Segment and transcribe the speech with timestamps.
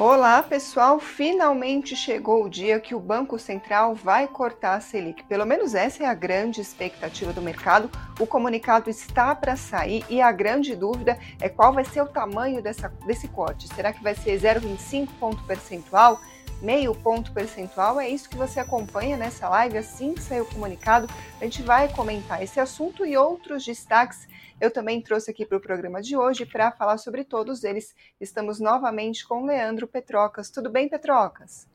[0.00, 1.00] Olá, pessoal!
[1.00, 5.24] Finalmente chegou o dia que o Banco Central vai cortar a Selic.
[5.24, 7.90] Pelo menos essa é a grande expectativa do mercado.
[8.20, 12.62] O comunicado está para sair e a grande dúvida é qual vai ser o tamanho
[12.62, 13.66] dessa, desse corte.
[13.74, 16.20] Será que vai ser 0,25 ponto percentual?
[16.60, 18.00] Meio ponto percentual.
[18.00, 19.78] É isso que você acompanha nessa live.
[19.78, 21.06] Assim que sair o comunicado,
[21.40, 24.26] a gente vai comentar esse assunto e outros destaques.
[24.60, 27.94] Eu também trouxe aqui para o programa de hoje para falar sobre todos eles.
[28.20, 30.50] Estamos novamente com Leandro Petrocas.
[30.50, 31.66] Tudo bem, Petrocas?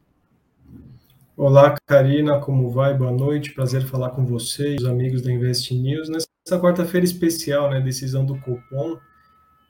[1.36, 2.94] Olá, Karina, como vai?
[2.94, 3.54] Boa noite.
[3.54, 6.09] Prazer falar com vocês, os amigos da Invest News.
[6.09, 9.00] Nessa quarta-feira especial, né, decisão do cupom.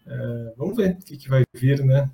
[0.06, 2.10] É, vamos ver o que, que vai vir, né?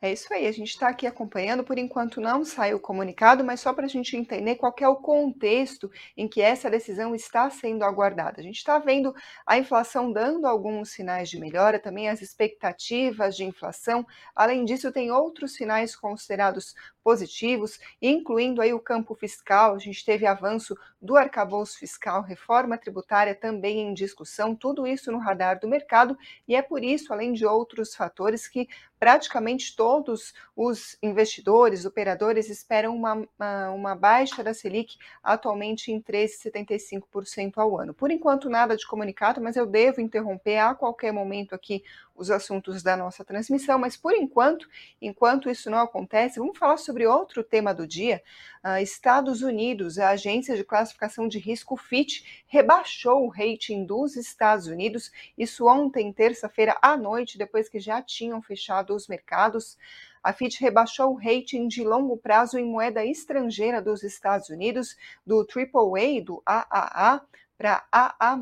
[0.00, 3.58] É isso aí, a gente está aqui acompanhando, por enquanto não saiu o comunicado, mas
[3.58, 7.82] só para a gente entender qual é o contexto em que essa decisão está sendo
[7.82, 8.40] aguardada.
[8.40, 9.12] A gente está vendo
[9.44, 14.06] a inflação dando alguns sinais de melhora, também as expectativas de inflação.
[14.36, 19.74] Além disso, tem outros sinais considerados positivos, incluindo aí o campo fiscal.
[19.74, 25.18] A gente teve avanço do arcabouço fiscal, reforma tributária também em discussão, tudo isso no
[25.18, 28.68] radar do mercado, e é por isso, além de outros fatores, que
[28.98, 33.26] praticamente todos os investidores, operadores, esperam uma,
[33.72, 37.94] uma, baixa da Selic, atualmente em 13,75% ao ano.
[37.94, 41.82] Por enquanto, nada de comunicado, mas eu devo interromper a qualquer momento aqui
[42.18, 44.68] os assuntos da nossa transmissão, mas por enquanto,
[45.00, 48.20] enquanto isso não acontece, vamos falar sobre outro tema do dia.
[48.64, 54.66] Uh, Estados Unidos, a agência de classificação de risco Fitch rebaixou o rating dos Estados
[54.66, 59.76] Unidos, isso ontem, terça-feira à noite, depois que já tinham fechado os mercados.
[60.22, 65.46] A Fitch rebaixou o rating de longo prazo em moeda estrangeira dos Estados Unidos, do
[65.46, 67.22] AAA, do AAA,
[67.58, 68.38] para AA+,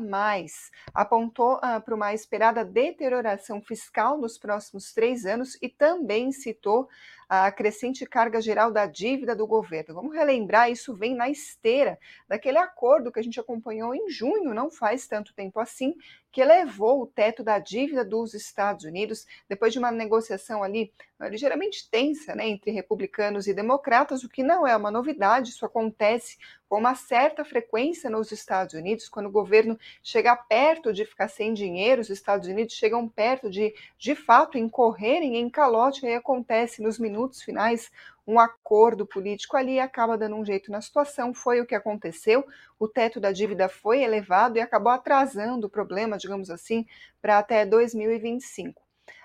[0.93, 6.87] apontou uh, para uma esperada deterioração fiscal nos próximos três anos e também citou
[7.29, 9.95] a crescente carga geral da dívida do governo.
[9.95, 14.71] Vamos relembrar, isso vem na esteira daquele acordo que a gente acompanhou em junho, não
[14.71, 15.93] faz tanto tempo assim,
[16.31, 21.29] que elevou o teto da dívida dos Estados Unidos, depois de uma negociação ali eh,
[21.29, 26.37] ligeiramente tensa né, entre republicanos e democratas, o que não é uma novidade, isso acontece
[26.69, 31.53] com uma certa frequência nos Estados Unidos, quando o governo chega perto de ficar sem
[31.53, 36.99] dinheiro, os Estados Unidos chegam perto de, de fato, incorrerem em calote, e acontece nos
[36.99, 37.89] minutos finais
[38.27, 41.33] um acordo político ali acaba dando um jeito na situação.
[41.33, 42.45] Foi o que aconteceu.
[42.77, 46.85] O teto da dívida foi elevado e acabou atrasando o problema, digamos assim,
[47.21, 48.81] para até 2025.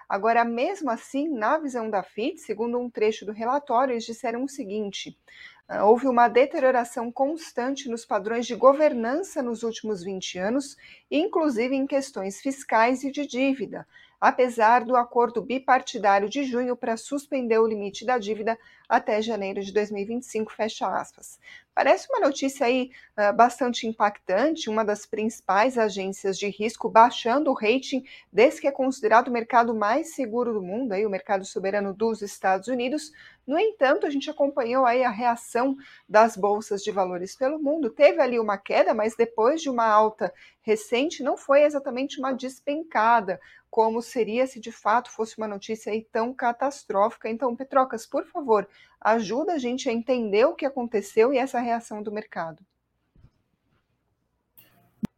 [0.09, 4.49] Agora, mesmo assim, na visão da FIT, segundo um trecho do relatório, eles disseram o
[4.49, 5.19] seguinte:
[5.67, 10.77] ah, houve uma deterioração constante nos padrões de governança nos últimos 20 anos,
[11.11, 13.87] inclusive em questões fiscais e de dívida,
[14.23, 18.57] apesar do acordo bipartidário de junho para suspender o limite da dívida
[18.89, 21.41] até janeiro de 2025, fecha aspas.
[21.75, 27.55] Parece uma notícia aí uh, bastante impactante, uma das principais agências de risco baixando o
[27.55, 31.93] rating desse que é considerado o mercado mais seguro do mundo, aí, o mercado soberano
[31.93, 33.11] dos Estados Unidos.
[33.45, 35.75] No entanto, a gente acompanhou aí a reação
[36.09, 37.91] das bolsas de valores pelo mundo.
[37.91, 43.41] Teve ali uma queda, mas depois de uma alta recente, não foi exatamente uma despencada
[43.73, 47.31] como seria se de fato fosse uma notícia aí tão catastrófica.
[47.31, 48.69] Então, Petrocas, por favor,
[49.01, 52.63] ajuda a gente a entender o que aconteceu e essa reação do mercado.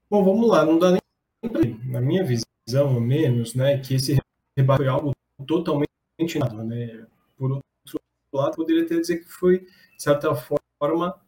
[0.08, 1.00] Bom, vamos lá, não dá nem
[1.84, 4.16] na minha visão, ao menos, né, que esse
[4.56, 5.10] rebate foi algo
[5.48, 5.88] totalmente
[6.38, 7.04] nada, né?
[7.36, 8.00] Por outro
[8.32, 11.20] lado, poderia até dizer que foi, de certa forma,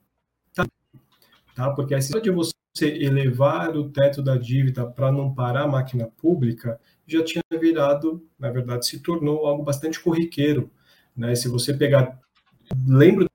[0.54, 1.74] tá?
[1.74, 2.52] Porque a história de você
[2.84, 8.50] elevar o teto da dívida para não parar a máquina pública já tinha virado, na
[8.50, 10.70] verdade, se tornou algo bastante corriqueiro.
[11.16, 11.34] Né?
[11.34, 12.18] Se você pegar,
[12.86, 13.26] lembro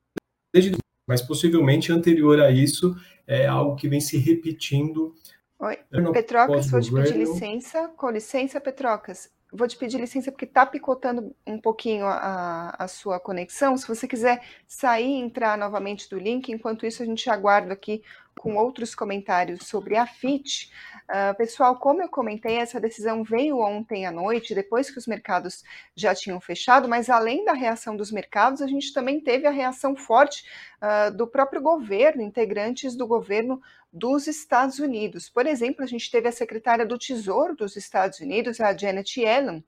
[0.54, 5.16] desde, mas possivelmente anterior a isso, é algo que vem se repetindo.
[5.60, 5.78] Oi,
[6.12, 7.88] Petrocas, vou te pedir licença.
[7.96, 9.30] Com licença, Petrocas.
[9.52, 13.76] Vou te pedir licença porque está picotando um pouquinho a, a sua conexão.
[13.76, 18.02] Se você quiser sair e entrar novamente do link, enquanto isso a gente aguarda aqui
[18.40, 20.72] com outros comentários sobre a FIT.
[21.04, 25.64] Uh, pessoal, como eu comentei, essa decisão veio ontem à noite, depois que os mercados
[25.96, 29.96] já tinham fechado, mas além da reação dos mercados, a gente também teve a reação
[29.96, 30.46] forte
[30.82, 35.30] uh, do próprio governo, integrantes do governo dos Estados Unidos.
[35.30, 39.64] Por exemplo, a gente teve a secretária do Tesouro dos Estados Unidos, a Janet Yellen,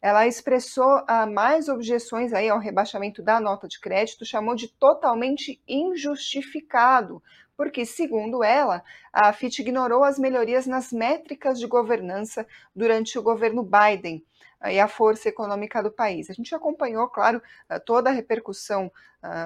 [0.00, 5.60] ela expressou uh, mais objeções aí ao rebaixamento da nota de crédito, chamou de totalmente
[5.66, 7.22] injustificado
[7.56, 8.82] porque, segundo ela,
[9.12, 14.24] a FIT ignorou as melhorias nas métricas de governança durante o governo Biden
[14.66, 16.30] e a força econômica do país.
[16.30, 17.42] A gente acompanhou, claro,
[17.84, 18.90] toda a repercussão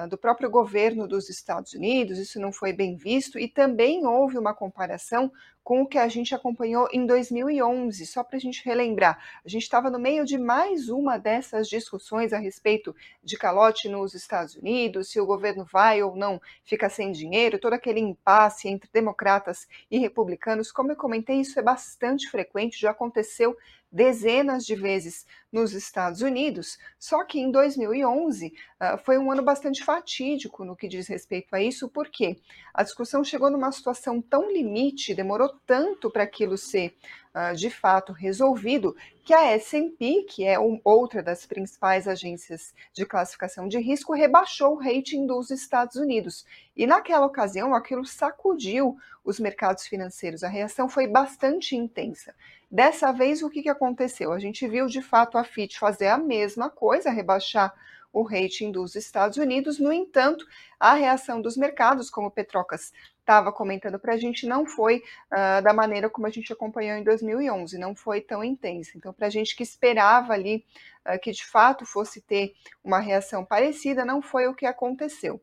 [0.09, 4.53] do próprio governo dos Estados Unidos, isso não foi bem visto, e também houve uma
[4.53, 5.31] comparação
[5.63, 9.23] com o que a gente acompanhou em 2011, só para a gente relembrar.
[9.45, 14.13] A gente estava no meio de mais uma dessas discussões a respeito de calote nos
[14.13, 18.89] Estados Unidos, se o governo vai ou não fica sem dinheiro, todo aquele impasse entre
[18.91, 20.71] democratas e republicanos.
[20.71, 23.55] Como eu comentei, isso é bastante frequente, já aconteceu
[23.91, 29.41] dezenas de vezes nos Estados Unidos, só que em 2011 uh, ah, foi um ano
[29.41, 32.37] bastante fatídico no que diz respeito a isso, porque
[32.73, 36.95] a discussão chegou numa situação tão limite, demorou tanto para aquilo ser
[37.55, 43.79] de fato resolvido, que a S&P, que é outra das principais agências de classificação de
[43.79, 46.45] risco, rebaixou o rating dos Estados Unidos.
[46.75, 50.43] E naquela ocasião, aquilo sacudiu os mercados financeiros.
[50.43, 52.33] A reação foi bastante intensa.
[52.71, 54.31] Dessa vez, o que, que aconteceu?
[54.31, 57.73] A gente viu de fato a FIT fazer a mesma coisa, rebaixar
[58.11, 59.79] o rating dos Estados Unidos.
[59.79, 60.45] No entanto,
[60.79, 62.91] a reação dos mercados, como Petrocas
[63.29, 67.03] estava comentando para a gente, não foi uh, da maneira como a gente acompanhou em
[67.03, 68.93] 2011, não foi tão intensa.
[68.95, 70.65] Então, para a gente que esperava ali
[71.07, 75.39] uh, que de fato fosse ter uma reação parecida, não foi o que aconteceu.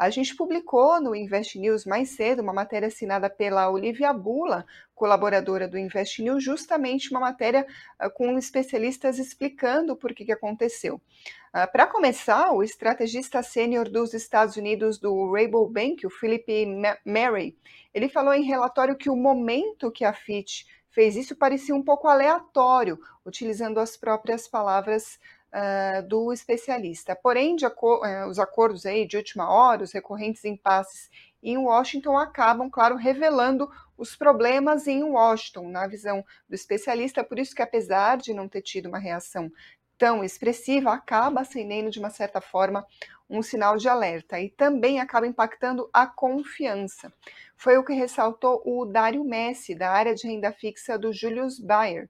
[0.00, 4.64] A gente publicou no Invest News mais cedo uma matéria assinada pela Olivia Bula,
[4.94, 7.66] colaboradora do Invest News, justamente uma matéria
[8.02, 10.94] uh, com especialistas explicando por que, que aconteceu.
[10.94, 16.66] Uh, Para começar, o estrategista sênior dos Estados Unidos do Rabobank, o Philip
[17.04, 17.54] Mary,
[17.92, 22.08] ele falou em relatório que o momento que a Fitch fez isso parecia um pouco
[22.08, 25.18] aleatório, utilizando as próprias palavras
[25.52, 27.16] uh, do especialista.
[27.16, 31.10] Porém, aco uh, os acordos aí de última hora, os recorrentes impasses
[31.42, 37.24] em Washington acabam, claro, revelando os problemas em Washington, na visão do especialista.
[37.24, 39.50] Por isso que, apesar de não ter tido uma reação
[39.96, 42.86] tão expressiva, acaba acendendo, de uma certa forma,
[43.28, 47.12] um sinal de alerta e também acaba impactando a confiança.
[47.56, 52.08] Foi o que ressaltou o Dário Messi, da área de renda fixa do Julius Bayer.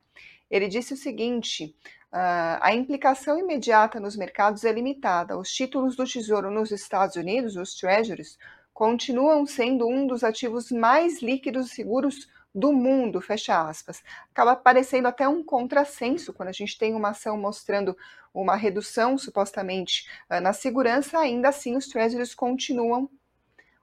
[0.51, 1.75] Ele disse o seguinte:
[2.13, 5.39] Uh, a implicação imediata nos mercados é limitada.
[5.39, 8.37] Os títulos do Tesouro nos Estados Unidos, os Treasuries,
[8.75, 14.03] continuam sendo um dos ativos mais líquidos e seguros do mundo, fecha aspas.
[14.33, 17.97] Acaba parecendo até um contrassenso quando a gente tem uma ação mostrando
[18.35, 23.09] uma redução, supostamente, uh, na segurança, ainda assim os Treasuries continuam.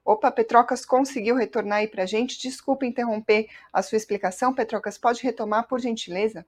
[0.03, 2.41] Opa, Petrocas conseguiu retornar aí para a gente.
[2.41, 6.45] Desculpa interromper a sua explicação, Petrocas, pode retomar, por gentileza?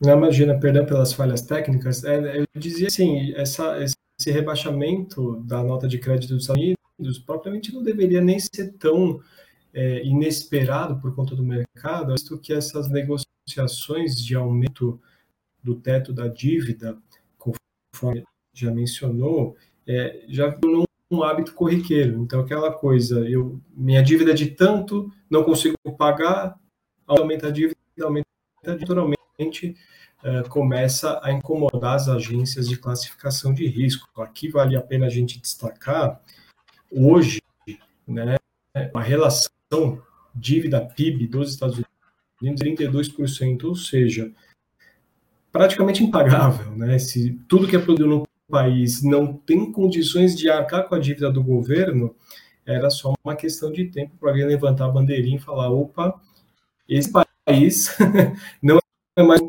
[0.00, 2.04] Não, imagina, perdão pelas falhas técnicas.
[2.04, 7.72] É, eu dizia assim, essa, esse rebaixamento da nota de crédito dos Estados Unidos propriamente
[7.72, 9.20] não deveria nem ser tão
[9.72, 15.00] é, inesperado por conta do mercado, visto que essas negociações de aumento
[15.62, 16.96] do teto da dívida,
[17.38, 19.56] conforme já mencionou,
[19.86, 22.20] é, já não um hábito corriqueiro.
[22.22, 26.58] Então, aquela coisa, eu minha dívida é de tanto, não consigo pagar,
[27.06, 28.26] aumenta a dívida, aumenta
[28.64, 29.76] a dívida, naturalmente
[30.24, 34.08] uh, começa a incomodar as agências de classificação de risco.
[34.20, 36.20] Aqui vale a pena a gente destacar,
[36.90, 37.40] hoje,
[38.06, 38.36] né,
[38.94, 39.50] a relação
[40.34, 41.80] dívida-PIB dos Estados
[42.40, 44.30] Unidos 32%, ou seja,
[45.52, 46.72] praticamente impagável.
[46.72, 46.98] Né?
[46.98, 51.30] Se tudo que é produzido no país não tem condições de arcar com a dívida
[51.30, 52.14] do governo,
[52.64, 56.20] era só uma questão de tempo para alguém levantar a bandeirinha e falar: opa,
[56.88, 57.96] esse país
[58.62, 58.78] não
[59.16, 59.40] é mais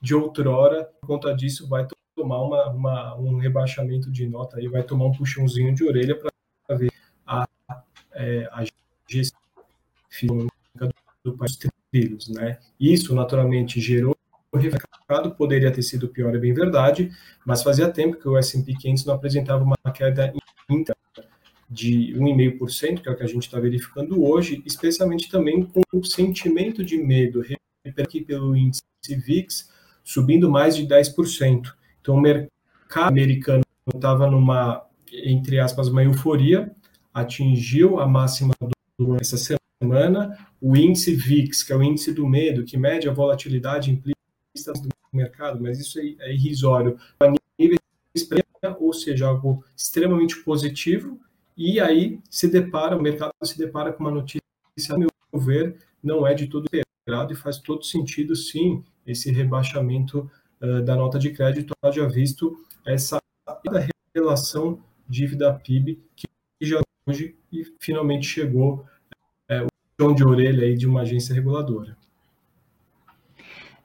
[0.00, 4.82] de outrora, por conta disso, vai tomar uma, uma, um rebaixamento de nota, aí vai
[4.82, 6.92] tomar um puxãozinho de orelha para ver
[7.26, 7.48] a,
[8.12, 8.64] é, a
[9.08, 9.40] gestão
[11.24, 11.58] do país
[11.90, 12.28] trilhos.
[12.28, 12.58] Né?
[12.78, 14.16] Isso, naturalmente, gerou
[14.52, 17.10] o mercado, poderia ter sido pior, é bem verdade,
[17.44, 20.32] mas fazia tempo que o S&P 500 não apresentava uma queda
[20.68, 20.96] íntegra
[21.68, 26.04] de 1,5%, que é o que a gente está verificando hoje, especialmente também com o
[26.04, 27.40] sentimento de medo
[27.98, 29.70] aqui pelo índice VIX,
[30.04, 31.72] subindo mais de 10%.
[32.00, 33.62] Então, o mercado americano
[33.94, 36.70] estava numa, entre aspas, uma euforia,
[37.12, 40.36] atingiu a máxima do essa semana.
[40.60, 44.88] O índice VIX, que é o índice do medo, que mede a volatilidade implícita do
[45.12, 47.28] mercado, mas isso é, irrisório, a
[47.58, 47.78] nível
[48.80, 51.20] ou seja, algo extremamente positivo,
[51.56, 54.40] e aí se depara, o mercado se depara com uma notícia,
[54.90, 56.66] a meu ver, não é de todo
[57.06, 60.28] esperado e faz todo sentido, sim, esse rebaixamento
[60.60, 63.18] uh, da nota de crédito, haja visto essa
[64.12, 66.26] relação dívida-PIB que
[66.62, 68.84] já hoje e finalmente chegou
[69.48, 71.96] é, o puxão de orelha aí de uma agência reguladora.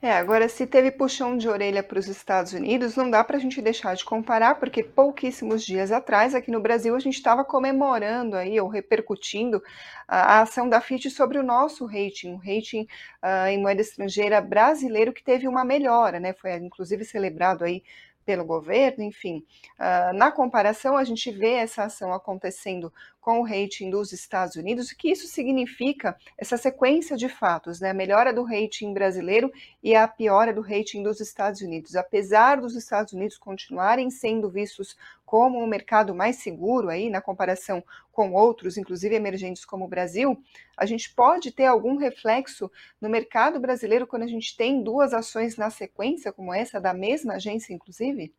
[0.04, 3.40] É, agora, se teve puxão de orelha para os Estados Unidos, não dá para a
[3.40, 8.36] gente deixar de comparar, porque pouquíssimos dias atrás, aqui no Brasil, a gente estava comemorando
[8.36, 9.62] aí, ou repercutindo,
[10.08, 12.88] a, a, ação da FIT sobre o nosso rating, o rating
[13.24, 16.34] uh, em moeda estrangeira brasileiro, que teve uma melhora, né?
[16.34, 17.84] Foi inclusive celebrado aí
[18.32, 19.44] pelo governo, enfim.
[19.78, 24.90] Uh, na comparação, a gente vê essa ação acontecendo com o rating dos Estados Unidos,
[24.90, 27.90] o que isso significa, essa sequência de fatos, né?
[27.90, 29.52] A melhora do rating brasileiro
[29.84, 31.98] e a piora do rating dos Estados Unidos.
[31.98, 34.96] Apesar dos Estados Unidos continuarem sendo vistos
[35.32, 40.38] como um mercado mais seguro aí na comparação com outros, inclusive emergentes como o Brasil,
[40.76, 42.70] a gente pode ter algum reflexo
[43.00, 47.36] no mercado brasileiro quando a gente tem duas ações na sequência como essa da mesma
[47.36, 48.34] agência, inclusive?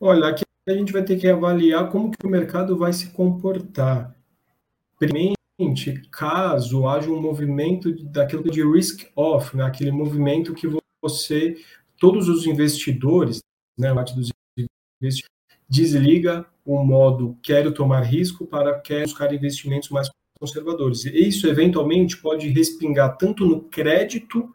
[0.00, 4.12] Olha, aqui a gente vai ter que avaliar como que o mercado vai se comportar.
[4.98, 9.62] Primeiramente, caso haja um movimento daquilo de risk off, né?
[9.62, 10.66] aquele movimento que
[11.00, 11.56] você,
[12.00, 13.38] todos os investidores,
[13.78, 14.34] né, parte dos
[15.68, 20.08] desliga o modo quero tomar risco para quero buscar investimentos mais
[20.38, 21.04] conservadores.
[21.04, 24.54] E isso eventualmente pode respingar tanto no crédito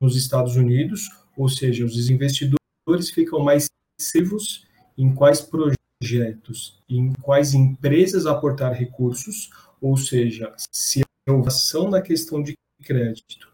[0.00, 7.54] nos Estados Unidos, ou seja, os investidores ficam mais passivos em quais projetos, em quais
[7.54, 13.48] empresas aportar recursos, ou seja, se a inovação na questão de crédito,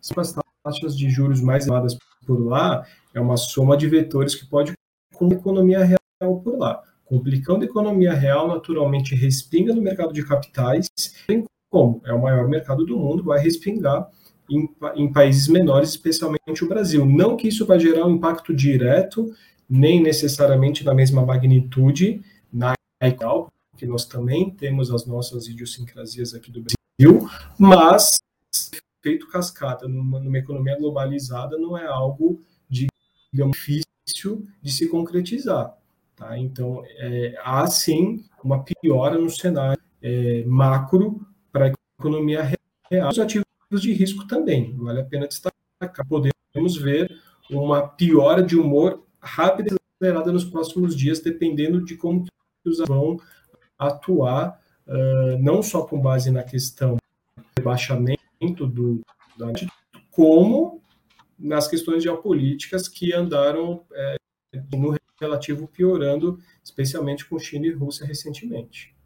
[0.00, 4.46] se as taxas de juros mais elevadas por lá, é uma soma de vetores que
[4.46, 4.72] pode
[5.18, 6.82] com a economia real por lá.
[7.04, 10.86] Complicando a economia real, naturalmente respinga no mercado de capitais,
[11.26, 14.08] tem como é o maior mercado do mundo, vai respingar
[14.48, 17.04] em, em países menores, especialmente o Brasil.
[17.04, 19.34] Não que isso vai gerar um impacto direto
[19.68, 26.50] nem necessariamente na mesma magnitude na ICAO, porque nós também temos as nossas idiosincrasias aqui
[26.50, 28.18] do Brasil, mas
[29.02, 33.87] efeito cascata numa, numa economia globalizada não é algo, digamos, difícil
[34.62, 35.76] de se concretizar.
[36.16, 36.36] Tá?
[36.38, 42.52] Então, é, há sim uma piora no cenário é, macro para a economia
[42.90, 43.10] real.
[43.10, 45.54] Os ativos de risco também, vale a pena destacar.
[46.08, 47.16] Podemos ver
[47.50, 52.24] uma piora de humor rápida e acelerada nos próximos dias, dependendo de como
[52.64, 53.18] os vão
[53.78, 59.00] atuar, uh, não só com base na questão do rebaixamento do,
[59.38, 59.46] da
[60.10, 60.82] como
[61.38, 64.16] nas questões geopolíticas que andaram é,
[64.74, 68.97] no relativo piorando, especialmente com China e Rússia recentemente.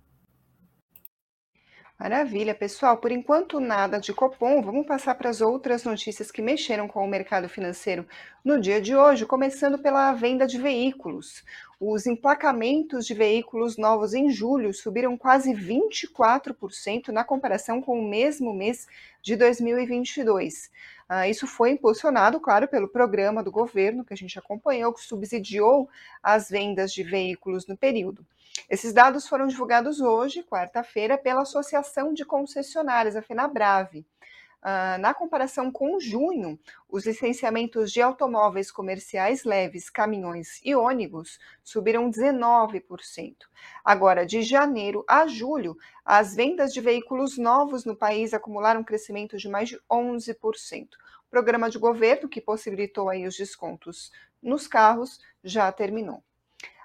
[2.02, 2.96] Maravilha, pessoal.
[2.96, 4.60] Por enquanto, nada de Copom.
[4.60, 8.04] Vamos passar para as outras notícias que mexeram com o mercado financeiro
[8.44, 11.44] no dia de hoje, começando pela venda de veículos.
[11.78, 18.52] Os emplacamentos de veículos novos em julho subiram quase 24% na comparação com o mesmo
[18.52, 18.88] mês
[19.22, 20.72] de 2022.
[21.08, 25.88] Ah, isso foi impulsionado, claro, pelo programa do governo que a gente acompanhou, que subsidiou
[26.20, 28.26] as vendas de veículos no período.
[28.68, 34.06] Esses dados foram divulgados hoje, quarta-feira, pela Associação de Concessionárias, a FenaBrave.
[34.62, 36.56] Uh, na comparação com junho,
[36.88, 43.34] os licenciamentos de automóveis comerciais leves, caminhões e ônibus subiram 19%.
[43.84, 49.36] Agora, de janeiro a julho, as vendas de veículos novos no país acumularam um crescimento
[49.36, 50.88] de mais de 11%.
[51.26, 56.22] O programa de governo que possibilitou aí os descontos nos carros já terminou.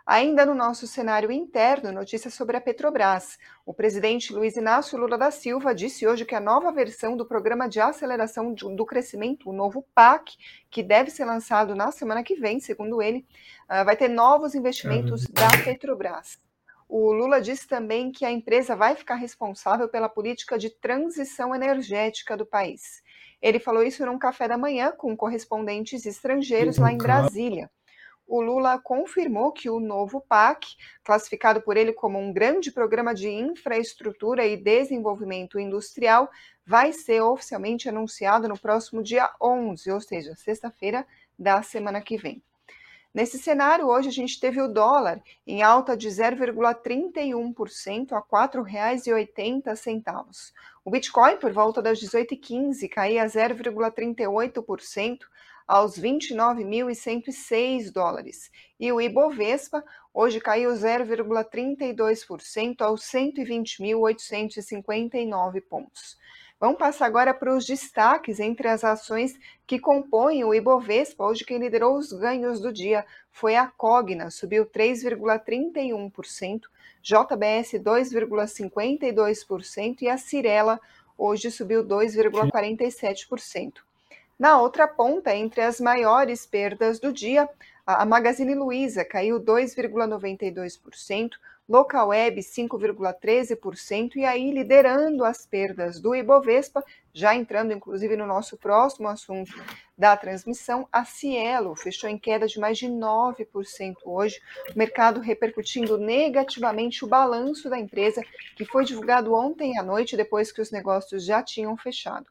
[0.09, 3.37] Ainda no nosso cenário interno, notícias sobre a Petrobras.
[3.65, 7.67] O presidente Luiz Inácio Lula da Silva disse hoje que a nova versão do Programa
[7.67, 10.37] de Aceleração do Crescimento, o novo PAC,
[10.71, 13.27] que deve ser lançado na semana que vem, segundo ele,
[13.67, 16.39] ah, vai ter novos investimentos da Petrobras.
[16.87, 22.37] O Lula disse também que a empresa vai ficar responsável pela política de transição energética
[22.37, 23.03] do país.
[23.41, 27.69] Ele falou isso num café da manhã com correspondentes estrangeiros lá em Brasília
[28.27, 33.29] o Lula confirmou que o novo PAC, classificado por ele como um grande programa de
[33.29, 36.29] infraestrutura e desenvolvimento industrial,
[36.65, 41.07] vai ser oficialmente anunciado no próximo dia 11, ou seja, sexta-feira
[41.39, 42.43] da semana que vem.
[43.13, 50.51] Nesse cenário, hoje a gente teve o dólar em alta de 0,31% a R$ 4,80.
[50.85, 55.19] O Bitcoin, por volta das 18h15, caía 0,38%
[55.67, 58.49] aos 29.106 dólares.
[58.79, 59.83] E o Ibovespa
[60.13, 66.17] hoje caiu 0,32% aos 120.859 pontos.
[66.59, 71.23] Vamos passar agora para os destaques entre as ações que compõem o Ibovespa.
[71.23, 76.61] Hoje quem liderou os ganhos do dia foi a Cogna, subiu 3,31%,
[76.99, 80.79] JBS 2,52% e a Cirela
[81.15, 83.86] hoje subiu 2,47%.
[84.39, 87.49] Na outra ponta, entre as maiores perdas do dia,
[87.83, 91.31] a Magazine Luiza caiu 2,92%,
[91.67, 99.07] Localweb 5,13% e aí liderando as perdas do Ibovespa, já entrando inclusive no nosso próximo
[99.07, 99.51] assunto
[99.97, 104.39] da transmissão, a Cielo fechou em queda de mais de 9% hoje,
[104.73, 108.21] o mercado repercutindo negativamente o balanço da empresa
[108.55, 112.27] que foi divulgado ontem à noite depois que os negócios já tinham fechado.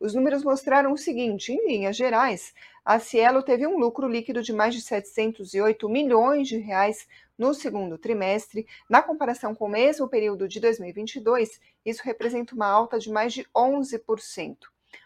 [0.00, 4.50] Os números mostraram o seguinte: em linhas gerais, a Cielo teve um lucro líquido de
[4.50, 8.66] mais de 708 milhões de reais no segundo trimestre.
[8.88, 13.46] Na comparação com o mesmo período de 2022, isso representa uma alta de mais de
[13.54, 14.56] 11%.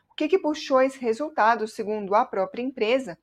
[0.08, 3.18] O que, que puxou esse resultado, segundo a própria empresa?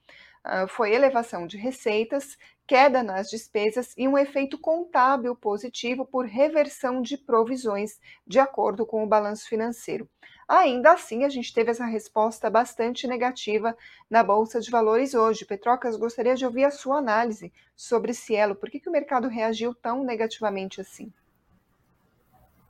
[0.46, 7.02] Uh, foi elevação de receitas, queda nas despesas e um efeito contábil positivo por reversão
[7.02, 10.10] de provisões, de acordo com o balanço financeiro.
[10.48, 13.78] Ainda assim, a gente teve essa resposta bastante negativa
[14.10, 15.46] na Bolsa de Valores hoje.
[15.46, 18.56] Petrocas, gostaria de ouvir a sua análise sobre Cielo.
[18.56, 21.12] Por que, que o mercado reagiu tão negativamente assim?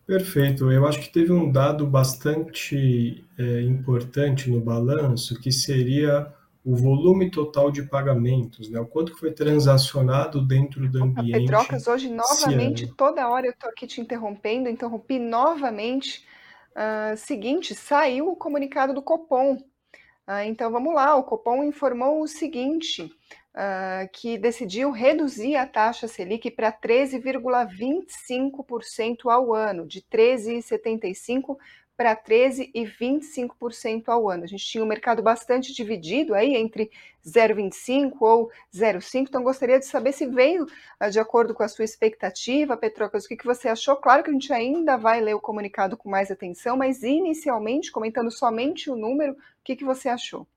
[0.06, 0.72] Perfeito.
[0.72, 6.32] Eu acho que teve um dado bastante é, importante no balanço, que seria
[6.63, 8.80] o volume total de pagamentos, né?
[8.80, 11.46] O quanto foi transacionado dentro do ambiente.
[11.46, 16.24] Petrocas, hoje novamente, toda hora eu estou aqui te interrompendo, interrompi novamente
[16.72, 19.56] uh, seguinte, saiu o comunicado do Copom.
[19.56, 26.08] Uh, então vamos lá, o Copom informou o seguinte: uh, que decidiu reduzir a taxa
[26.08, 31.58] Selic para 13,25% ao ano, de 13,75%
[32.01, 34.43] para 13% e 25% ao ano.
[34.43, 36.89] A gente tinha um mercado bastante dividido aí entre
[37.24, 40.65] 0,25 ou 0,5, então gostaria de saber se veio
[41.00, 43.96] ah, de acordo com a sua expectativa, Petrocas, o que, que você achou?
[43.98, 48.31] Claro que a gente ainda vai ler o comunicado com mais atenção, mas inicialmente, comentando
[48.31, 50.48] somente o número, o que, que você achou?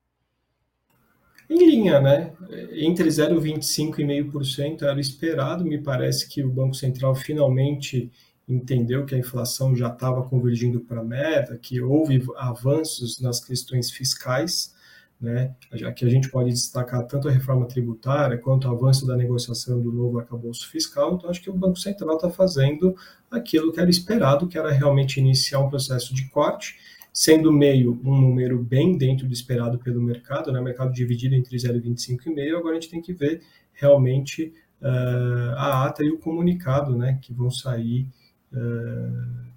[1.47, 2.33] Em linha, né?
[2.71, 8.11] Entre 0,25% e 0,5% era esperado, me parece que o Banco Central finalmente
[8.47, 13.89] entendeu que a inflação já estava convergindo para a meta, que houve avanços nas questões
[13.89, 14.73] fiscais,
[15.19, 19.15] né, já que a gente pode destacar tanto a reforma tributária quanto o avanço da
[19.15, 22.95] negociação do novo arcabouço fiscal, então acho que o Banco Central está fazendo
[23.31, 26.77] aquilo que era esperado, que era realmente iniciar um processo de corte,
[27.13, 32.27] sendo meio um número bem dentro do esperado pelo mercado, né, mercado dividido entre 0,25
[32.27, 36.95] e meio, agora a gente tem que ver realmente uh, a ata e o comunicado,
[36.95, 38.05] né, que vão sair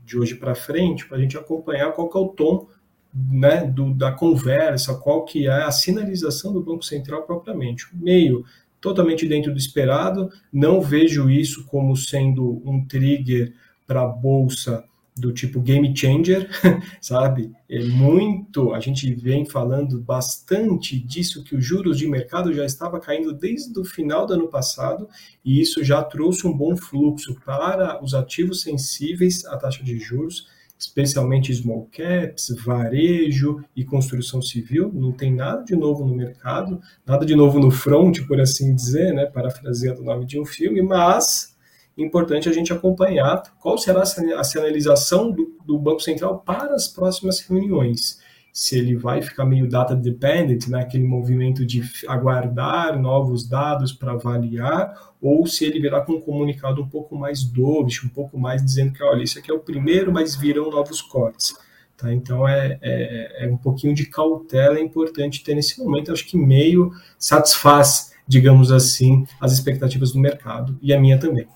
[0.04, 2.68] de hoje para frente, para a gente acompanhar qual é o tom
[3.14, 7.87] né, do, da conversa, qual que é a sinalização do Banco Central propriamente.
[7.92, 8.44] Meio
[8.80, 13.52] totalmente dentro do esperado, não vejo isso como sendo um trigger
[13.87, 14.84] para a Bolsa
[15.18, 16.48] do tipo game changer,
[17.00, 17.52] sabe?
[17.68, 23.00] É muito, a gente vem falando bastante disso que os juros de mercado já estava
[23.00, 25.09] caindo desde o final do ano passado
[25.44, 30.46] e isso já trouxe um bom fluxo para os ativos sensíveis à taxa de juros,
[30.78, 34.90] especialmente small caps, varejo e construção civil.
[34.94, 39.12] Não tem nada de novo no mercado, nada de novo no front, por assim dizer,
[39.12, 41.57] né, parafraseando o nome de um filme, mas
[42.02, 47.40] importante a gente acompanhar qual será a sinalização do, do, Banco Central para as próximas
[47.40, 48.20] reuniões.
[48.52, 54.12] Se ele vai ficar meio data dependent, naquele né, movimento de aguardar novos dados para
[54.12, 58.64] avaliar, ou se ele virá com um comunicado um pouco mais dovish, um pouco mais
[58.64, 61.54] dizendo que, olha, isso aqui é o primeiro, mas virão novos cortes.
[61.96, 62.12] Tá?
[62.12, 66.12] Então, é, é, é um pouquinho de cautela é importante ter nesse momento.
[66.12, 71.48] Acho que meio satisfaz, digamos assim, as expectativas do mercado e a minha também.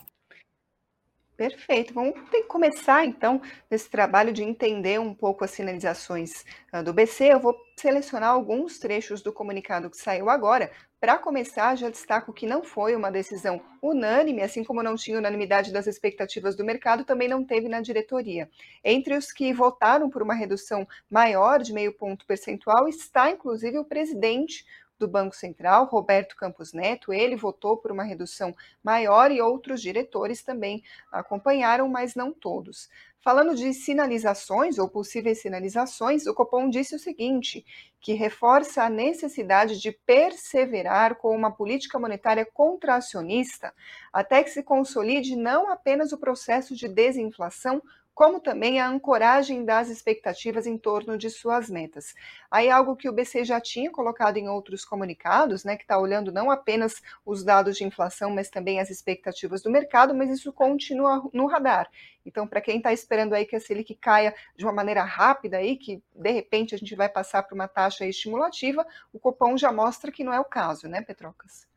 [1.37, 1.95] Perfeito.
[1.95, 3.41] Vamos ter que começar então
[3.71, 7.33] nesse trabalho de entender um pouco as sinalizações uh, do BC.
[7.33, 10.71] Eu vou selecionar alguns trechos do comunicado que saiu agora.
[11.01, 15.73] Para começar, já destaco que não foi uma decisão unânime, assim como não tinha unanimidade
[15.73, 18.49] das expectativas do mercado, também não teve na diretoria.
[18.85, 23.85] Entre os que votaram por uma redução maior de meio ponto percentual está inclusive o
[23.85, 24.65] presidente
[25.03, 30.43] do Banco Central, Roberto Campos Neto, ele votou por uma redução maior e outros diretores
[30.43, 32.89] também acompanharam, mas não todos.
[33.21, 37.65] Falando de sinalizações ou possíveis sinalizações, o Copom disse o seguinte:
[38.01, 43.73] que reforça a necessidade de perseverar com uma política monetária contracionista
[44.13, 47.81] até que se consolide não apenas o processo de desinflação,
[48.15, 52.15] como também a ancoragem das expectativas em torno de suas metas.
[52.51, 56.31] Aí algo que o BC já tinha colocado em outros comunicados, né, que está olhando
[56.31, 61.23] não apenas os dados de inflação, mas também as expectativas do mercado, mas isso continua
[61.33, 61.91] no radar.
[62.25, 65.77] Então, para quem está esperando aí que a Selic caia de uma maneira rápida aí,
[65.77, 70.13] que de repente a gente vai passar para uma taxa estimulativa, o Copom já mostra
[70.13, 71.72] que não é o caso, né, Petrocas?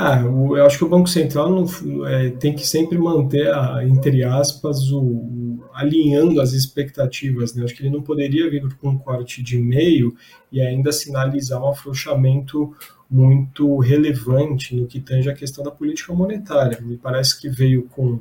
[0.00, 4.22] Ah, eu acho que o Banco Central não, é, tem que sempre manter, a, entre
[4.22, 7.52] aspas, o, o, alinhando as expectativas.
[7.52, 7.64] Né?
[7.64, 10.14] Acho que ele não poderia vir com um corte de meio
[10.52, 12.72] e ainda sinalizar um afrouxamento
[13.10, 16.78] muito relevante no que tange a questão da política monetária.
[16.80, 18.20] Me parece que veio com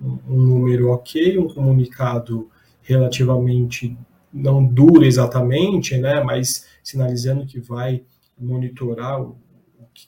[0.00, 2.48] um, um número ok, um comunicado
[2.82, 3.98] relativamente
[4.32, 8.04] não duro exatamente, né, mas sinalizando que vai
[8.38, 9.36] monitorar o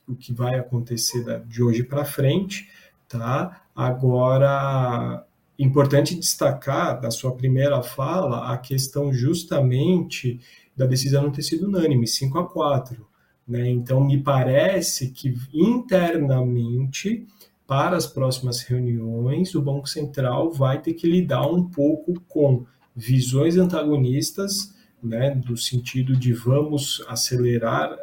[0.07, 2.68] o que vai acontecer de hoje para frente,
[3.09, 3.62] tá?
[3.74, 5.24] Agora,
[5.59, 10.40] importante destacar da sua primeira fala a questão justamente
[10.77, 13.07] da decisão não ter sido unânime, 5 a 4.
[13.46, 13.68] Né?
[13.68, 17.27] Então, me parece que internamente,
[17.66, 23.57] para as próximas reuniões, o Banco Central vai ter que lidar um pouco com visões
[23.57, 27.96] antagonistas, né, do sentido de vamos acelerar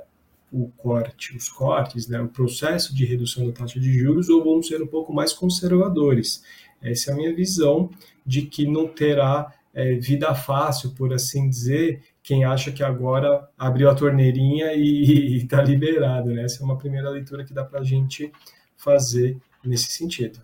[0.56, 4.68] o corte, os cortes, né, o processo de redução da taxa de juros, ou vamos
[4.68, 6.44] ser um pouco mais conservadores.
[6.82, 7.90] Essa é a minha visão
[8.26, 13.90] de que não terá é, vida fácil, por assim dizer, quem acha que agora abriu
[13.90, 16.30] a torneirinha e está liberado.
[16.30, 16.44] Né?
[16.44, 18.32] Essa é uma primeira leitura que dá para a gente
[18.78, 20.40] fazer nesse sentido.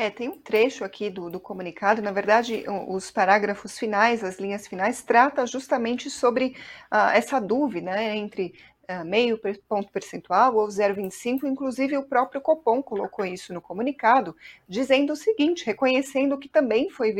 [0.00, 4.66] É, tem um trecho aqui do, do comunicado, na verdade, os parágrafos finais, as linhas
[4.66, 6.56] finais, trata justamente sobre
[6.90, 8.54] uh, essa dúvida né, entre
[8.90, 14.34] uh, meio ponto percentual ou 0,25, inclusive o próprio Copom colocou isso no comunicado,
[14.66, 17.14] dizendo o seguinte, reconhecendo que também foi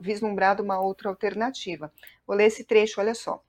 [0.00, 1.92] vislumbrado uma outra alternativa.
[2.26, 3.40] Vou ler esse trecho, olha só.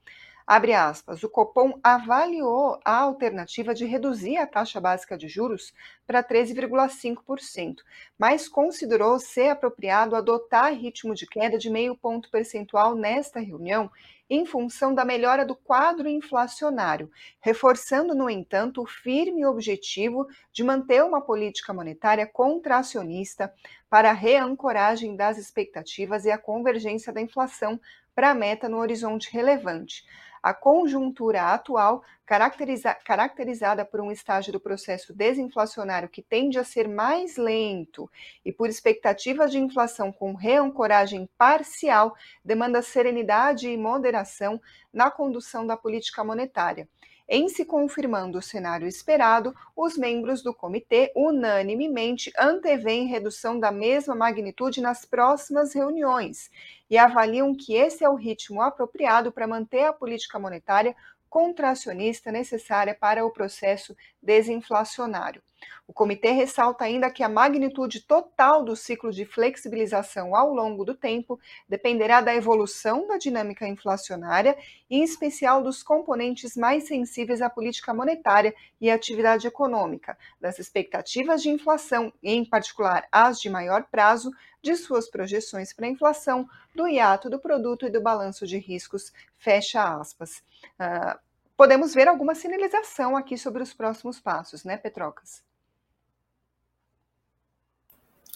[0.48, 5.74] Abre aspas, o Copom avaliou a alternativa de reduzir a taxa básica de juros
[6.06, 7.78] para 13,5%,
[8.16, 13.90] mas considerou ser apropriado adotar ritmo de queda de meio ponto percentual nesta reunião
[14.30, 17.10] em função da melhora do quadro inflacionário,
[17.42, 23.52] reforçando, no entanto, o firme objetivo de manter uma política monetária contracionista
[23.90, 27.80] para a reancoragem das expectativas e a convergência da inflação
[28.14, 30.04] para a meta no horizonte relevante
[30.46, 36.88] a conjuntura atual, caracteriza caracterizada por um estágio do processo desinflacionário que tende a ser
[36.88, 38.08] mais lento
[38.46, 44.62] e por expectativas de inflação com reancoragem parcial, demanda serenidade e moderação
[44.94, 46.88] na condução da política monetária.
[47.28, 54.14] Em se confirmando o cenário esperado, os membros do comitê unanimemente antevêem redução da mesma
[54.14, 56.52] magnitude nas próximas reuniões
[56.88, 60.96] e avaliam que esse é o ritmo apropriado para manter a política monetária
[61.28, 65.42] contracionista necessária para o processo desinflacionário.
[65.88, 70.96] O comitê ressalta ainda que a magnitude total do ciclo de flexibilização ao longo do
[70.96, 74.58] tempo dependerá da evolução da dinâmica inflacionária,
[74.90, 81.44] em especial dos componentes mais sensíveis à política monetária e à atividade econômica, das expectativas
[81.44, 84.32] de inflação, em particular as de maior prazo,
[84.64, 89.14] de suas projeções para a inflação, do hiato do produto e do balanço de riscos,
[89.38, 90.44] fecha aspas.
[90.80, 91.25] Uh,
[91.58, 95.44] podemos ver alguma sinalização aqui sobre os próximos passos, né, Petrocas?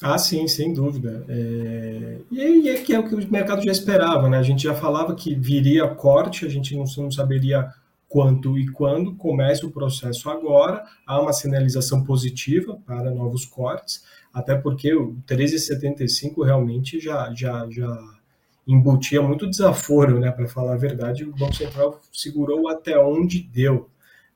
[0.01, 1.25] Ah, sim, sem dúvida.
[1.27, 2.19] É...
[2.31, 4.37] E é que é o que o mercado já esperava, né?
[4.37, 7.69] A gente já falava que viria corte, a gente não, não saberia
[8.07, 14.03] quanto e quando, começa o processo agora, há uma sinalização positiva para novos cortes,
[14.33, 18.18] até porque o 1375 realmente já, já, já
[18.71, 23.89] embutia muito desaforo, né, para falar a verdade, o Banco Central segurou até onde deu,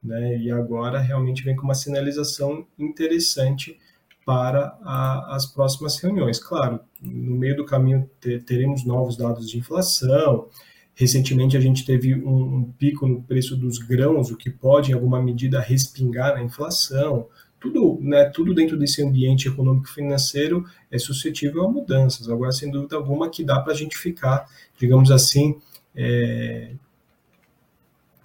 [0.04, 3.80] né, e agora realmente vem com uma sinalização interessante
[4.26, 6.40] para a, as próximas reuniões.
[6.40, 10.48] Claro, no meio do caminho ter, teremos novos dados de inflação,
[10.96, 14.94] Recentemente a gente teve um, um, pico no preço dos grãos, o que pode, em
[14.94, 17.28] alguma medida, respingar na inflação.
[17.64, 22.28] Tudo, né, tudo dentro desse ambiente econômico-financeiro é suscetível a mudanças.
[22.28, 24.46] Agora, sem dúvida alguma, que dá para a gente ficar,
[24.78, 25.56] digamos assim,
[25.96, 26.72] é,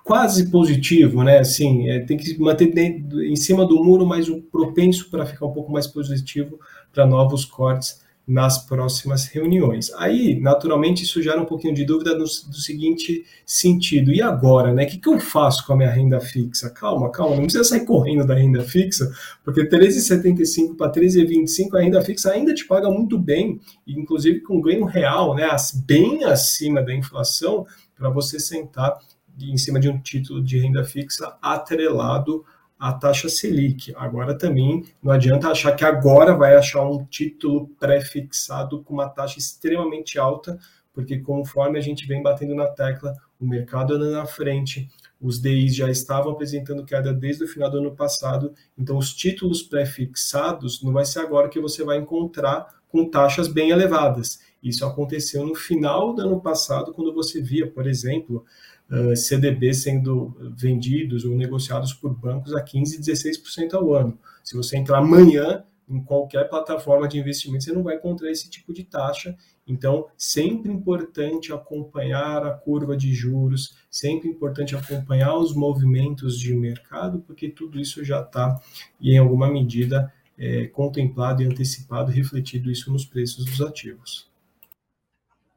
[0.03, 1.39] quase positivo, né?
[1.39, 5.53] Assim, é, tem que manter em cima do muro, mas o propenso para ficar um
[5.53, 6.59] pouco mais positivo
[6.93, 9.91] para novos cortes nas próximas reuniões.
[9.95, 14.85] Aí, naturalmente, isso gera um pouquinho de dúvida no, do seguinte sentido: e agora, né?
[14.85, 16.69] O que, que eu faço com a minha renda fixa?
[16.69, 19.11] Calma, calma, não precisa sair correndo da renda fixa,
[19.43, 24.85] porque 13,75 para 13,25 a renda fixa ainda te paga muito bem, inclusive com ganho
[24.85, 25.49] real, né?
[25.87, 28.99] Bem acima da inflação, para você sentar
[29.41, 32.45] em cima de um título de renda fixa atrelado
[32.79, 33.93] a taxa Selic.
[33.97, 39.39] Agora também não adianta achar que agora vai achar um título pré-fixado com uma taxa
[39.39, 40.59] extremamente alta,
[40.93, 44.89] porque conforme a gente vem batendo na tecla, o mercado anda na frente,
[45.21, 49.63] os DIs já estavam apresentando queda desde o final do ano passado, então os títulos
[49.63, 54.41] pré-fixados não vai ser agora que você vai encontrar com taxas bem elevadas.
[54.63, 58.45] Isso aconteceu no final do ano passado, quando você via, por exemplo,
[58.91, 64.19] uh, CDB sendo vendidos ou negociados por bancos a 15%, 16% ao ano.
[64.43, 68.73] Se você entrar amanhã em qualquer plataforma de investimento, você não vai encontrar esse tipo
[68.73, 69.37] de taxa.
[69.67, 77.21] Então, sempre importante acompanhar a curva de juros, sempre importante acompanhar os movimentos de mercado,
[77.21, 78.61] porque tudo isso já está,
[79.01, 84.28] em alguma medida, é, contemplado e antecipado, refletido isso nos preços dos ativos.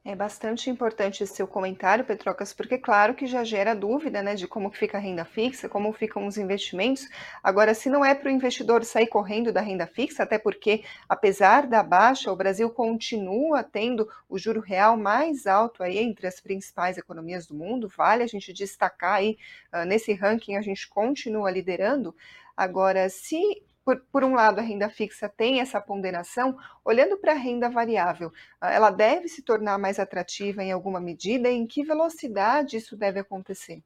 [0.04, 4.48] É bastante importante esse seu comentário, Petrocas, porque claro que já gera dúvida né, de
[4.48, 7.08] como fica a renda fixa, como ficam os investimentos.
[7.44, 11.68] Agora, se não é para o investidor sair correndo da renda fixa, até porque, apesar
[11.68, 16.98] da baixa, o Brasil continua tendo o juro real mais alto aí entre as principais
[16.98, 17.88] economias do mundo.
[17.96, 19.38] Vale a gente destacar aí,
[19.72, 22.16] uh, nesse ranking a gente continua liderando.
[22.58, 27.38] Agora, se por, por, um lado, a renda fixa tem essa ponderação, olhando para a
[27.38, 31.50] renda variável, ah, ela deve se tornar mais atrativa em alguma medida?
[31.50, 33.82] E em que velocidade isso deve acontecer?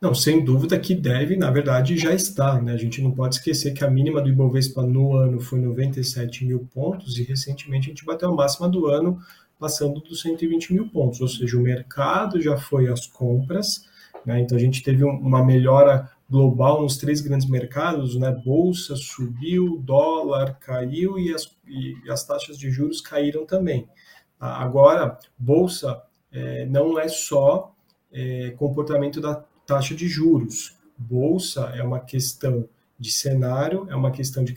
[0.00, 2.60] Não, sem dúvida que deve, na verdade já está.
[2.60, 2.72] Né?
[2.72, 6.68] A gente não pode esquecer que a mínima do Ibovespa no ano foi 97 mil
[6.72, 9.18] pontos e recentemente a gente bateu a máxima do ano
[9.58, 13.88] passando dos 120 mil pontos, ou seja, o mercado já foi às compras,
[14.24, 14.40] né?
[14.40, 18.30] então a gente teve uma melhora global nos três grandes mercados, né?
[18.30, 23.88] Bolsa subiu, dólar caiu e as, e as taxas de juros caíram também.
[24.38, 27.74] Agora, bolsa é, não é só
[28.12, 29.34] é, comportamento da
[29.66, 30.76] taxa de juros.
[30.96, 34.52] Bolsa é uma questão de cenário, é uma questão de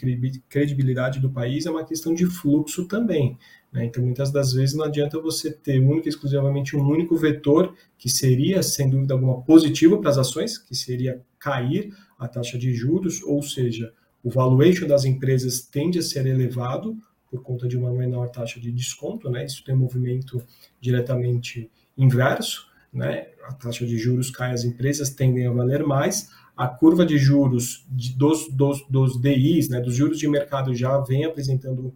[0.49, 3.37] credibilidade do país, é uma questão de fluxo também.
[3.71, 3.85] Né?
[3.85, 8.09] Então, muitas das vezes não adianta você ter única e exclusivamente um único vetor que
[8.09, 13.21] seria, sem dúvida alguma, positivo para as ações, que seria cair a taxa de juros,
[13.23, 16.97] ou seja, o valuation das empresas tende a ser elevado
[17.29, 19.45] por conta de uma menor taxa de desconto, né?
[19.45, 20.43] Isso tem um movimento
[20.79, 23.29] diretamente inverso, né?
[23.45, 26.29] A taxa de juros cai, as empresas tendem a valer mais.
[26.61, 29.79] A curva de juros de, dos, dos, dos DIs, né?
[29.79, 31.93] Dos juros de mercado já vem apresentando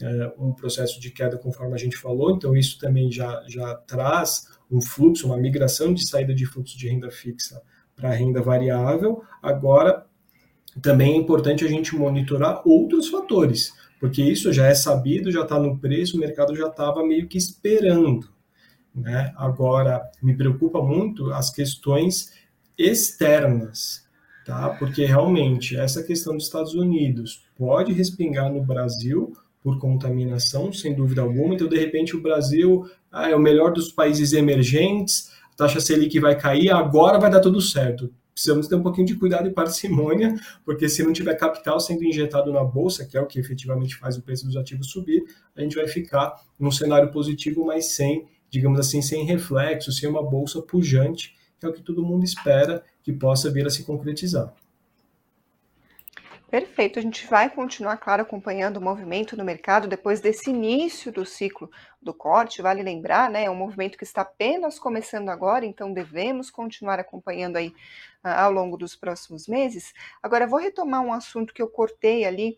[0.00, 4.48] é, um processo de queda, conforme a gente falou, então isso também já, já traz
[4.70, 7.60] um fluxo, uma migração de saída de fluxo de renda fixa
[7.94, 9.22] para renda variável.
[9.42, 10.06] Agora,
[10.80, 15.58] também é importante a gente monitorar outros fatores, porque isso já é sabido, já está
[15.58, 18.28] no preço, o mercado já estava meio que esperando.
[18.94, 19.32] Né?
[19.36, 22.32] Agora, me preocupa muito as questões
[22.78, 24.05] externas,
[24.46, 24.70] tá?
[24.70, 31.22] porque realmente essa questão dos Estados Unidos pode respingar no Brasil por contaminação, sem dúvida
[31.22, 31.54] alguma.
[31.54, 36.20] Então, de repente, o Brasil ah, é o melhor dos países emergentes, a taxa Selic
[36.20, 38.08] vai cair, agora vai dar tudo certo.
[38.32, 42.52] Precisamos ter um pouquinho de cuidado e parcimônia, porque se não tiver capital sendo injetado
[42.52, 45.24] na bolsa, que é o que efetivamente faz o preço dos ativos subir,
[45.56, 50.22] a gente vai ficar num cenário positivo, mas sem, digamos assim, sem reflexo, sem uma
[50.22, 54.54] bolsa pujante, que é o que todo mundo espera que possa vir a se concretizar.
[56.48, 61.26] Perfeito, a gente vai continuar, claro, acompanhando o movimento no mercado depois desse início do
[61.26, 61.68] ciclo
[62.00, 62.62] do corte.
[62.62, 63.46] Vale lembrar, né?
[63.46, 67.70] É um movimento que está apenas começando agora, então devemos continuar acompanhando aí
[68.24, 69.92] uh, ao longo dos próximos meses.
[70.22, 72.56] Agora, vou retomar um assunto que eu cortei ali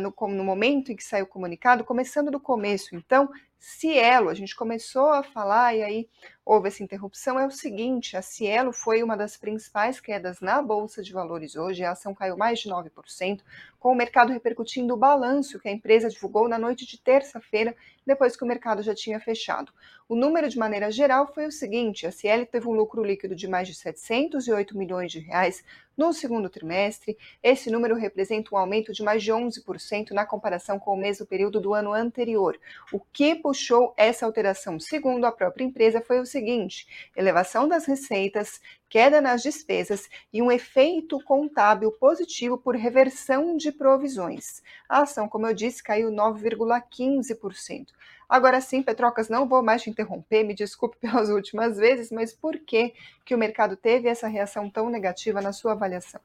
[0.00, 4.54] no, no momento em que saiu o comunicado, começando do começo, então, Cielo, a gente
[4.54, 6.08] começou a falar e aí
[6.44, 11.02] houve essa interrupção, é o seguinte, a Cielo foi uma das principais quedas na Bolsa
[11.02, 13.40] de Valores hoje, a ação caiu mais de 9%,
[13.80, 17.74] com o mercado repercutindo o balanço que a empresa divulgou na noite de terça-feira,
[18.06, 19.72] depois que o mercado já tinha fechado.
[20.06, 23.48] O número, de maneira geral, foi o seguinte, a Cielo teve um lucro líquido de
[23.48, 25.64] mais de 708 milhões de reais,
[25.96, 30.92] No segundo trimestre, esse número representa um aumento de mais de 11% na comparação com
[30.92, 32.58] o mesmo período do ano anterior.
[32.92, 38.60] O que puxou essa alteração, segundo a própria empresa, foi o seguinte: elevação das receitas,
[38.88, 44.62] queda nas despesas e um efeito contábil positivo por reversão de provisões.
[44.88, 47.88] A ação, como eu disse, caiu 9,15%.
[48.28, 52.58] Agora sim, Petrocas, não vou mais te interromper, me desculpe pelas últimas vezes, mas por
[52.58, 56.20] que, que o mercado teve essa reação tão negativa na sua avaliação?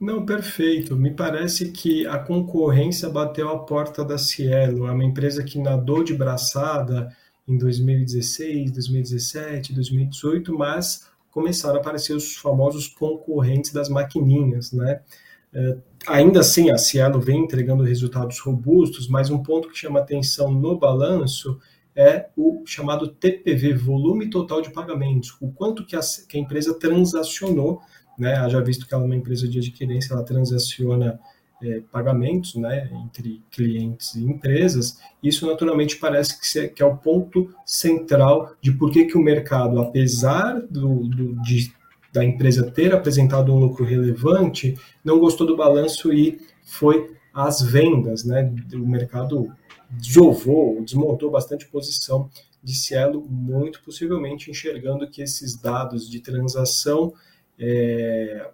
[0.00, 0.96] Não, perfeito.
[0.96, 6.02] Me parece que a concorrência bateu a porta da Cielo, é uma empresa que nadou
[6.02, 7.14] de braçada
[7.46, 15.02] em 2016, 2017, 2018, mas começaram a aparecer os famosos concorrentes das maquininhas, né?
[15.52, 20.50] É, ainda assim, a Cielo vem entregando resultados robustos, mas um ponto que chama atenção
[20.50, 21.58] no balanço
[21.94, 26.72] é o chamado TPV, volume total de pagamentos, o quanto que a, que a empresa
[26.72, 27.80] transacionou,
[28.16, 28.48] né?
[28.48, 31.18] Já visto que ela é uma empresa de adquirência, ela transaciona
[31.62, 37.54] é, pagamentos né, entre clientes e empresas, isso naturalmente parece que, que, é o ponto
[37.66, 41.72] central de por que, que o mercado, apesar do, do, de,
[42.12, 48.24] da empresa ter apresentado um lucro relevante, não gostou do balanço e foi às vendas.
[48.24, 48.52] Né?
[48.74, 49.52] O mercado
[49.90, 52.28] desovou, desmontou bastante posição
[52.62, 57.12] de Cielo, muito possivelmente enxergando que esses dados de transação
[57.58, 58.50] é,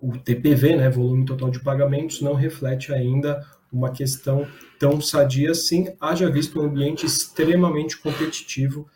[0.00, 4.46] o TPV, né, volume total de pagamentos, não reflete ainda uma questão
[4.78, 8.88] tão sadia assim, haja visto um ambiente extremamente competitivo,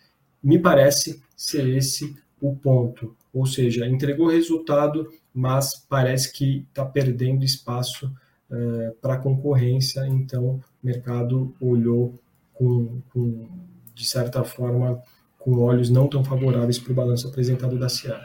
[0.43, 3.15] me parece ser esse o ponto.
[3.35, 8.07] Ou seja, entregou resultado, mas parece que está perdendo espaço
[8.49, 12.15] uh, para concorrência, então o mercado olhou
[12.55, 13.49] com, com,
[13.93, 15.03] de certa forma,
[15.39, 18.25] com olhos não tão favoráveis para o balanço apresentado da Ciara.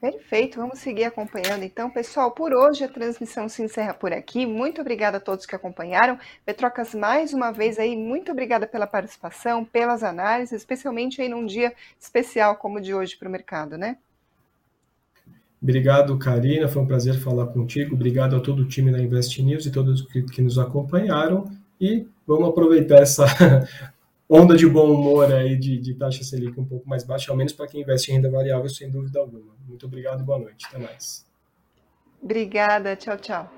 [0.00, 1.64] Perfeito, vamos seguir acompanhando.
[1.64, 4.46] Então, pessoal, por hoje a transmissão se encerra por aqui.
[4.46, 6.16] Muito obrigada a todos que acompanharam.
[6.46, 11.72] Petrocas, mais uma vez aí, muito obrigada pela participação, pelas análises, especialmente aí num dia
[12.00, 13.98] especial como o de hoje para o mercado, né?
[15.60, 16.68] Obrigado, Karina.
[16.68, 17.96] Foi um prazer falar contigo.
[17.96, 21.50] Obrigado a todo o time da Invest News e todos que, que nos acompanharam.
[21.80, 23.26] E vamos aproveitar essa
[24.28, 27.52] onda de bom humor aí de, de taxa Selic um pouco mais baixa, ao menos
[27.52, 29.54] para quem investe em renda variável, sem dúvida alguma.
[29.66, 30.66] Muito obrigado boa noite.
[30.66, 31.26] Até mais.
[32.22, 32.96] Obrigada.
[32.96, 33.57] Tchau, tchau.